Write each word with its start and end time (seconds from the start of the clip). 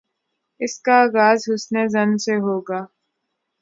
اس 0.59 0.73
کا 0.85 0.95
آغاز 1.03 1.39
حسن 1.49 1.75
ظن 1.93 2.09
سے 2.25 2.35
ہو 2.45 2.55
گا۔ 2.61 2.81